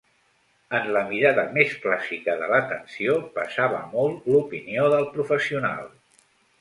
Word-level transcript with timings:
En 0.77 0.87
la 0.95 1.01
mirada 1.09 1.43
més 1.57 1.75
clàssica 1.83 2.35
de 2.41 2.47
l'atenció 2.53 3.19
pesava 3.37 3.83
molt 3.95 4.27
l'opinió 4.33 4.89
del 4.95 5.07
professional. 5.19 5.87